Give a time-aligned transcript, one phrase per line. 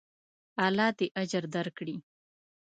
[0.65, 1.95] الله دې اجر درکړي.